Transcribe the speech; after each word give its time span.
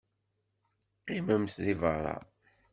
Qqimemt 0.99 1.55
deg 1.65 1.77
beṛṛa. 1.81 2.17